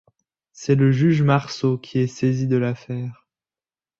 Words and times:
C'est 0.51 0.73
le 0.73 0.91
juge 0.91 1.21
Marceau 1.21 1.77
qui 1.77 1.99
est 1.99 2.07
saisi 2.07 2.47
de 2.47 2.57
l'affaire. 2.57 3.27